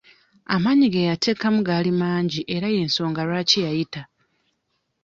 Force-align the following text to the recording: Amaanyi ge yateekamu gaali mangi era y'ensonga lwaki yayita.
Amaanyi 0.55 0.87
ge 0.93 1.07
yateekamu 1.09 1.59
gaali 1.67 1.91
mangi 2.01 2.41
era 2.55 2.67
y'ensonga 2.75 3.21
lwaki 3.27 3.57
yayita. 3.65 4.01